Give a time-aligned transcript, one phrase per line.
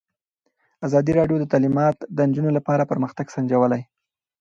[0.87, 3.81] ازادي راډیو د تعلیمات د نجونو لپاره پرمختګ سنجولی.